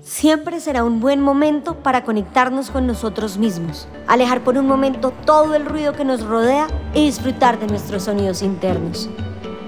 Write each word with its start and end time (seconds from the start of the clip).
Siempre 0.00 0.60
será 0.60 0.84
un 0.84 1.00
buen 1.00 1.20
momento 1.20 1.74
para 1.82 2.04
conectarnos 2.04 2.70
con 2.70 2.86
nosotros 2.86 3.36
mismos, 3.36 3.88
alejar 4.06 4.42
por 4.42 4.56
un 4.56 4.66
momento 4.66 5.12
todo 5.26 5.54
el 5.56 5.66
ruido 5.66 5.92
que 5.92 6.04
nos 6.04 6.24
rodea 6.24 6.68
y 6.94 7.06
disfrutar 7.06 7.58
de 7.58 7.66
nuestros 7.66 8.04
sonidos 8.04 8.42
internos. 8.42 9.10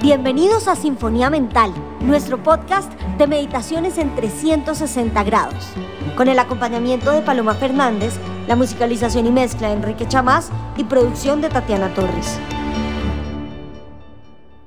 Bienvenidos 0.00 0.68
a 0.68 0.76
Sinfonía 0.76 1.30
Mental, 1.30 1.72
nuestro 2.00 2.42
podcast 2.42 2.92
de 3.18 3.26
meditaciones 3.26 3.98
en 3.98 4.14
360 4.14 5.24
grados, 5.24 5.72
con 6.16 6.28
el 6.28 6.38
acompañamiento 6.38 7.10
de 7.10 7.22
Paloma 7.22 7.54
Fernández, 7.54 8.14
la 8.46 8.54
musicalización 8.54 9.26
y 9.26 9.32
mezcla 9.32 9.68
de 9.68 9.74
Enrique 9.74 10.06
Chamás 10.06 10.50
y 10.76 10.84
producción 10.84 11.40
de 11.40 11.48
Tatiana 11.48 11.92
Torres. 11.92 12.38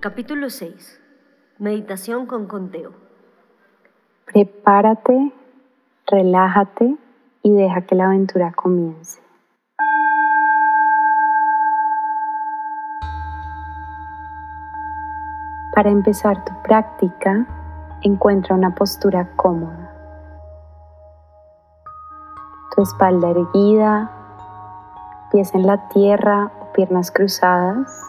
Capítulo 0.00 0.50
6. 0.50 1.00
Meditación 1.58 2.26
con 2.26 2.48
conteo. 2.48 2.92
Prepárate 4.26 5.32
relájate 6.06 6.96
y 7.42 7.52
deja 7.52 7.82
que 7.82 7.94
la 7.94 8.06
aventura 8.06 8.52
comience. 8.52 9.20
Para 15.74 15.90
empezar 15.90 16.44
tu 16.44 16.52
práctica, 16.62 17.46
encuentra 18.02 18.54
una 18.54 18.74
postura 18.74 19.30
cómoda. 19.36 19.90
Tu 22.74 22.82
espalda 22.82 23.30
erguida, 23.30 24.10
pies 25.30 25.54
en 25.54 25.66
la 25.66 25.88
tierra 25.88 26.50
o 26.60 26.72
piernas 26.72 27.10
cruzadas, 27.10 28.02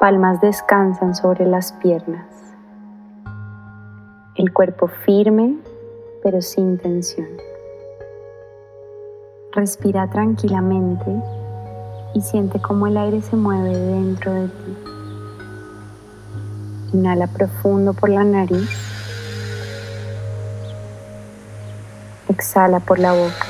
palmas 0.00 0.40
descansan 0.40 1.14
sobre 1.14 1.46
las 1.46 1.72
piernas. 1.74 2.26
El 4.34 4.52
cuerpo 4.52 4.88
firme 4.88 5.56
pero 6.24 6.40
sin 6.40 6.78
tensión. 6.78 7.28
Respira 9.52 10.08
tranquilamente 10.08 11.04
y 12.14 12.22
siente 12.22 12.60
cómo 12.60 12.86
el 12.86 12.96
aire 12.96 13.20
se 13.20 13.36
mueve 13.36 13.76
dentro 13.76 14.32
de 14.32 14.48
ti. 14.48 14.76
Inhala 16.94 17.26
profundo 17.26 17.92
por 17.92 18.08
la 18.08 18.24
nariz. 18.24 18.70
Exhala 22.28 22.80
por 22.80 22.98
la 22.98 23.12
boca. 23.12 23.46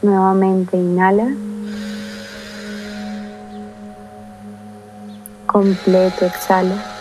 Nuevamente 0.00 0.78
inhala. 0.78 1.28
Completo 5.46 6.24
exhala. 6.24 6.95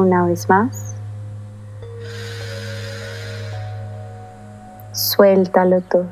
Una 0.00 0.24
vez 0.24 0.48
más. 0.48 0.94
Suéltalo 4.92 5.82
todo. 5.82 6.06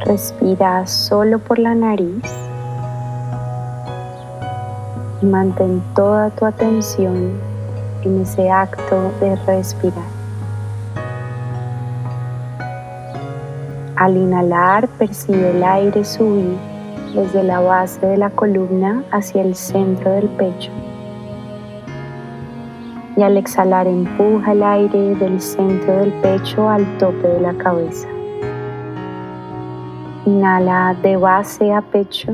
Respira 0.00 0.86
solo 0.86 1.38
por 1.38 1.58
la 1.58 1.74
nariz 1.74 2.22
y 5.22 5.24
mantén 5.24 5.82
toda 5.94 6.28
tu 6.28 6.44
atención 6.44 7.40
en 8.02 8.20
ese 8.20 8.50
acto 8.50 9.10
de 9.20 9.36
respirar. 9.46 10.04
Al 13.96 14.18
inhalar, 14.18 14.86
percibe 14.98 15.52
el 15.52 15.64
aire 15.64 16.04
subir 16.04 16.72
desde 17.14 17.42
la 17.42 17.60
base 17.60 18.04
de 18.06 18.16
la 18.16 18.30
columna 18.30 19.04
hacia 19.10 19.42
el 19.42 19.54
centro 19.54 20.10
del 20.12 20.28
pecho. 20.30 20.70
Y 23.16 23.22
al 23.22 23.36
exhalar 23.36 23.86
empuja 23.86 24.52
el 24.52 24.62
aire 24.62 25.14
del 25.16 25.40
centro 25.40 25.96
del 25.96 26.12
pecho 26.14 26.68
al 26.68 26.86
tope 26.98 27.28
de 27.28 27.40
la 27.40 27.52
cabeza. 27.54 28.08
Inhala 30.24 30.96
de 31.02 31.16
base 31.16 31.72
a 31.72 31.82
pecho. 31.82 32.32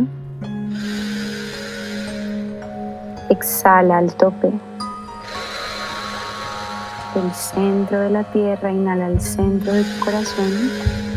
Exhala 3.31 3.99
al 3.99 4.15
tope. 4.15 4.53
Del 7.15 7.33
centro 7.33 8.01
de 8.01 8.11
la 8.11 8.23
tierra, 8.25 8.71
inhala 8.71 9.07
al 9.07 9.21
centro 9.21 9.73
del 9.73 9.87
corazón 10.05 11.08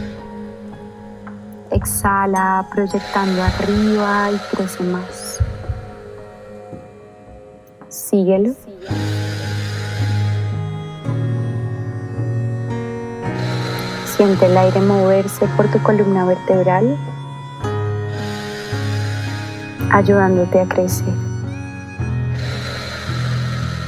Exhala 1.71 2.67
proyectando 2.69 3.41
arriba 3.41 4.29
y 4.29 4.37
crece 4.53 4.83
más. 4.83 5.39
Síguelo. 7.87 8.51
Siente 14.03 14.47
el 14.47 14.57
aire 14.57 14.81
moverse 14.81 15.47
por 15.55 15.69
tu 15.69 15.81
columna 15.81 16.25
vertebral, 16.25 16.97
ayudándote 19.93 20.59
a 20.59 20.65
crecer. 20.67 21.13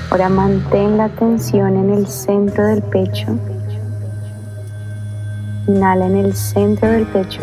Ahora 0.09 0.29
mantén 0.29 0.95
la 0.95 1.09
tensión 1.09 1.75
en 1.75 1.89
el 1.89 2.07
centro 2.07 2.65
del 2.65 2.81
pecho. 2.81 3.37
Inhala 5.67 6.05
en 6.05 6.15
el 6.15 6.33
centro 6.33 6.89
del 6.89 7.05
pecho 7.07 7.41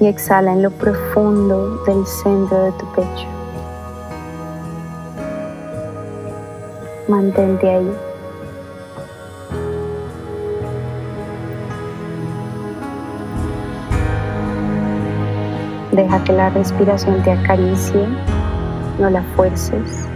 y 0.00 0.06
exhala 0.06 0.52
en 0.52 0.62
lo 0.62 0.70
profundo 0.70 1.82
del 1.84 2.06
centro 2.06 2.64
de 2.64 2.72
tu 2.72 2.86
pecho. 2.92 3.28
Mantente 7.08 7.68
ahí. 7.68 7.92
Deja 15.92 16.24
que 16.24 16.32
la 16.32 16.50
respiración 16.50 17.22
te 17.22 17.30
acaricie, 17.30 18.08
no 18.98 19.10
la 19.10 19.22
fuerces. 19.36 20.08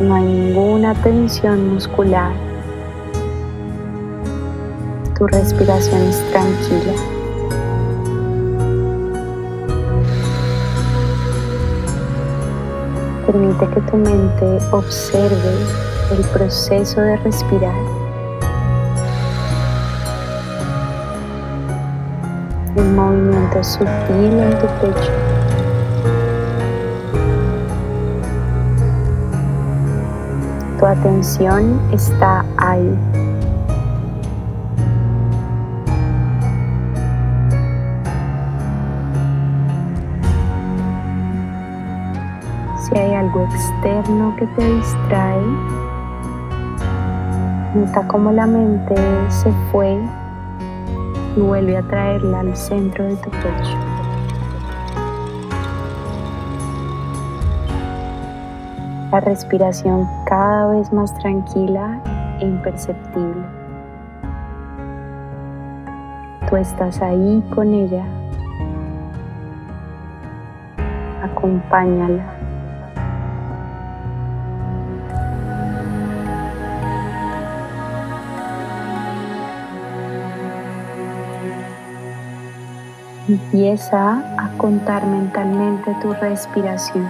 No 0.00 0.14
hay 0.14 0.24
ninguna 0.24 0.94
tensión 0.94 1.74
muscular 1.74 2.49
tu 5.20 5.26
respiración 5.26 6.00
es 6.00 6.18
tranquila. 6.30 6.94
Permite 13.26 13.68
que 13.68 13.80
tu 13.82 13.96
mente 13.98 14.58
observe 14.72 15.52
el 16.10 16.24
proceso 16.32 17.02
de 17.02 17.18
respirar. 17.18 17.74
Un 22.76 22.96
movimiento 22.96 23.62
sutil 23.62 24.38
en 24.38 24.58
tu 24.58 24.66
pecho. 24.80 25.12
Tu 30.78 30.86
atención 30.86 31.78
está 31.92 32.42
ahí. 32.56 32.96
Si 42.90 42.98
hay 42.98 43.14
algo 43.14 43.44
externo 43.44 44.34
que 44.36 44.46
te 44.46 44.64
distrae, 44.74 45.40
nota 47.74 48.06
cómo 48.08 48.32
la 48.32 48.46
mente 48.46 48.96
se 49.28 49.52
fue 49.70 49.96
y 51.36 51.40
vuelve 51.40 51.76
a 51.76 51.82
traerla 51.82 52.40
al 52.40 52.56
centro 52.56 53.04
de 53.04 53.16
tu 53.16 53.30
pecho. 53.30 53.78
La 59.12 59.20
respiración 59.20 60.08
cada 60.26 60.72
vez 60.72 60.92
más 60.92 61.16
tranquila 61.18 62.00
e 62.40 62.44
imperceptible. 62.44 63.42
Tú 66.48 66.56
estás 66.56 67.00
ahí 67.00 67.44
con 67.54 67.72
ella. 67.72 68.04
Acompáñala. 71.22 72.39
Empieza 83.30 84.18
a 84.36 84.48
contar 84.58 85.06
mentalmente 85.06 85.94
tu 86.02 86.12
respiración. 86.14 87.08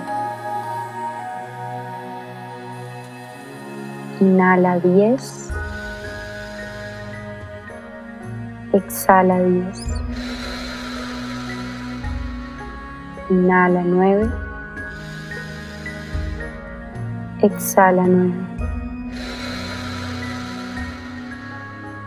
Inhala 4.21 4.79
10, 4.81 5.51
Exhala 8.75 9.39
10. 9.39 9.83
Inhala 13.31 13.83
9. 13.83 14.31
Exhala 17.41 18.07
9. 18.07 18.35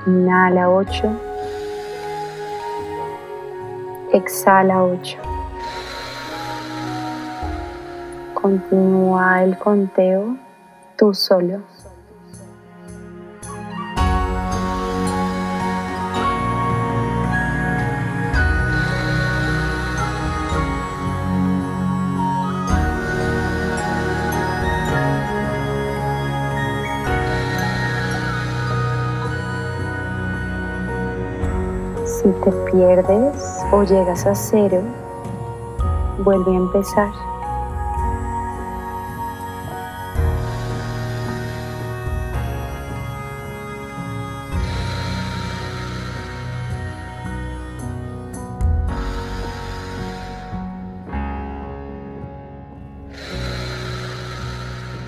Inhala 0.05 0.69
8. 0.69 1.32
Exhala 4.13 4.83
8. 4.83 5.17
Continúa 8.35 9.43
el 9.43 9.57
conteo 9.57 10.37
tú 10.95 11.15
solo. 11.15 11.63
Si 32.05 32.29
te 32.43 32.51
pierdes 32.71 33.62
o 33.73 33.81
llegas 33.83 34.27
a 34.27 34.35
cero, 34.35 34.83
vuelve 36.23 36.51
a 36.51 36.57
empezar. 36.57 37.11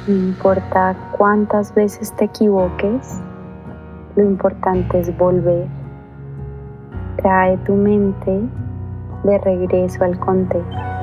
No 0.08 0.16
importa 0.16 0.96
cuántas 1.16 1.72
veces 1.76 2.12
te 2.14 2.26
equivoques, 2.26 3.22
lo 4.16 4.24
importante 4.24 5.02
es 5.02 5.16
volver. 5.16 5.85
Trae 7.18 7.58
tu 7.60 7.76
mente 7.76 8.42
de 9.24 9.38
regreso 9.40 10.04
al 10.04 10.20
conteo. 10.20 10.95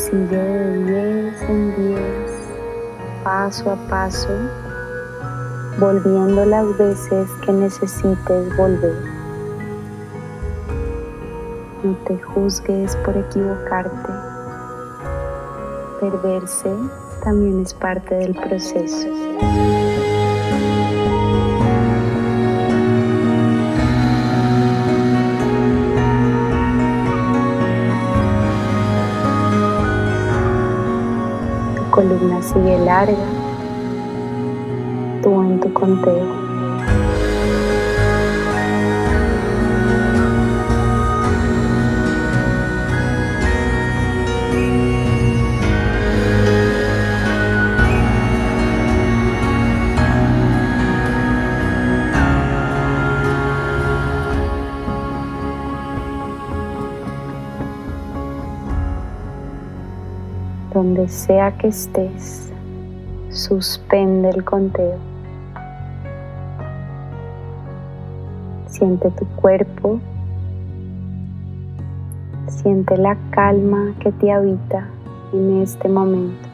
Sigue 0.00 0.34
de 0.34 1.24
10 1.28 1.42
en 1.42 1.76
10, 1.76 2.00
paso 3.22 3.70
a 3.70 3.76
paso, 3.90 4.30
volviendo 5.78 6.46
las 6.46 6.78
veces 6.78 7.28
que 7.44 7.52
necesites 7.52 8.56
volver. 8.56 8.96
No 11.82 11.94
te 12.06 12.16
juzgues 12.18 12.96
por 13.04 13.14
equivocarte. 13.14 14.12
Perderse 16.00 16.74
también 17.22 17.60
es 17.60 17.74
parte 17.74 18.14
del 18.14 18.34
proceso. 18.34 19.06
Columna 32.20 32.42
sigue 32.42 32.78
larga, 32.84 33.16
tú 35.22 35.40
en 35.42 35.60
tu 35.60 35.72
conteo. 35.72 36.49
Donde 60.80 61.08
sea 61.08 61.54
que 61.58 61.66
estés, 61.66 62.50
suspende 63.28 64.30
el 64.30 64.42
conteo. 64.42 64.96
Siente 68.64 69.10
tu 69.10 69.26
cuerpo, 69.26 70.00
siente 72.46 72.96
la 72.96 73.14
calma 73.28 73.92
que 74.00 74.10
te 74.10 74.32
habita 74.32 74.88
en 75.34 75.60
este 75.60 75.86
momento. 75.86 76.48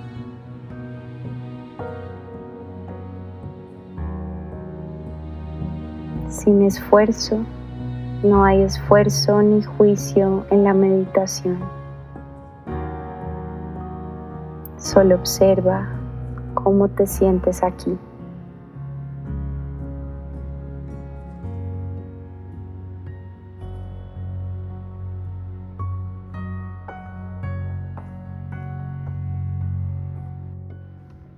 Sin 6.29 6.63
esfuerzo, 6.63 7.39
no 8.25 8.43
hay 8.43 8.63
esfuerzo 8.63 9.41
ni 9.41 9.63
juicio 9.63 10.45
en 10.51 10.65
la 10.65 10.75
meditación. 10.75 11.86
Solo 14.87 15.17
observa 15.17 15.85
cómo 16.55 16.87
te 16.87 17.09
sientes 17.09 17.65
aquí. 17.65 17.99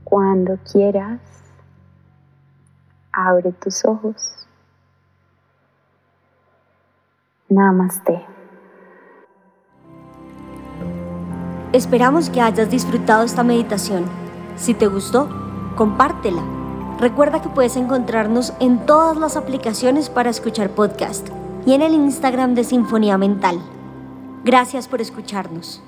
Cuando 0.05 0.59
quieras, 0.71 1.19
abre 3.11 3.52
tus 3.52 3.83
ojos. 3.87 4.47
Namaste. 7.49 8.38
Esperamos 11.73 12.31
que 12.31 12.41
hayas 12.41 12.71
disfrutado 12.71 13.25
esta 13.25 13.45
meditación. 13.45 14.07
Si 14.57 14.73
te 14.73 14.87
gustó, 14.87 15.29
compártela. 15.77 16.43
Recuerda 16.99 17.43
que 17.43 17.51
puedes 17.51 17.77
encontrarnos 17.77 18.55
en 18.59 18.87
todas 18.87 19.19
las 19.19 19.37
aplicaciones 19.37 20.09
para 20.09 20.31
escuchar 20.31 20.71
podcast 20.71 21.29
y 21.67 21.75
en 21.75 21.83
el 21.83 21.93
Instagram 21.93 22.55
de 22.55 22.65
Sinfonía 22.65 23.19
Mental. 23.19 23.61
Gracias 24.45 24.89
por 24.89 25.03
escucharnos. 25.03 25.83